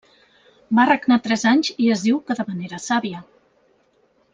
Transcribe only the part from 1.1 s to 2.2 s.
tres anys i es diu